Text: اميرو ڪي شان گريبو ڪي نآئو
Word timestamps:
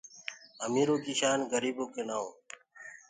اميرو 0.65 0.95
ڪي 1.03 1.13
شان 1.19 1.39
گريبو 1.51 1.85
ڪي 1.93 2.01
نآئو 2.07 2.27